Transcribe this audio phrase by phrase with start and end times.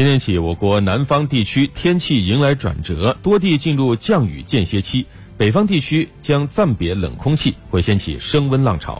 [0.00, 5.04] 今天起我国南方地区天气迎来转折多地进入降雨间歇期
[5.36, 8.98] 北方地区将暂别冷空气会掀起升温浪潮。